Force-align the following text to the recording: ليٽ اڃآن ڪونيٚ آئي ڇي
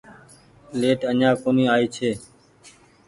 ليٽ 0.79 0.99
اڃآن 1.09 1.33
ڪونيٚ 1.41 1.71
آئي 1.73 1.85
ڇي 1.95 2.11